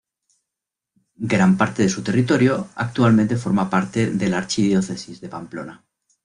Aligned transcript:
Gran 1.33 1.57
parte 1.57 1.83
de 1.83 1.89
su 1.89 2.01
territorio 2.01 2.69
actualmente 2.73 3.35
forma 3.37 3.69
parte 3.69 4.09
de 4.09 4.29
la 4.29 4.39
archidiócesis 4.39 5.21
de 5.21 5.29
Pamplona. 5.29 5.85